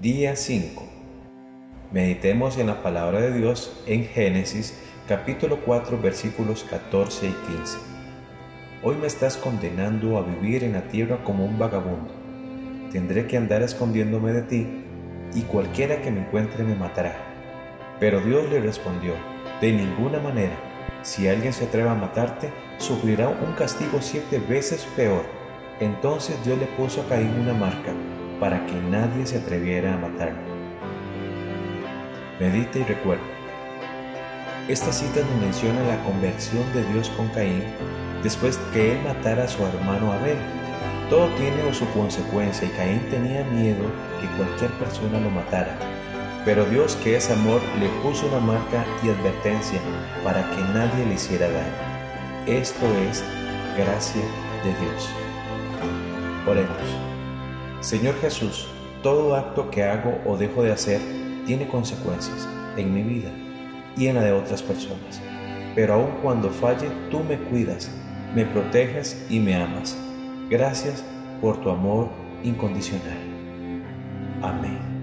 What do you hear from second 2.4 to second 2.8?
en